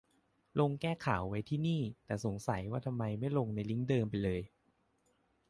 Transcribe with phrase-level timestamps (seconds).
[0.59, 4.41] ลงแก้ข่าวไว้ที่นี่ แต่สงสัยว่าทำไมไม่ลงในลิงก์เดิมไปเลย